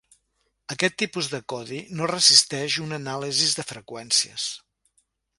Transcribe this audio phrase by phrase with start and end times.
[0.75, 4.47] Aquest tipus de codi no resisteix una anàlisi de freqüències.